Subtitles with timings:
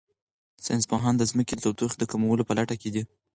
[0.65, 3.03] ساینس پوهان د ځمکې د تودوخې د کمولو په لټه کې دي.